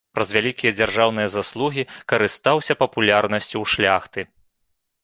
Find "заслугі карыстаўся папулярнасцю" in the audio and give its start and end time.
1.35-3.53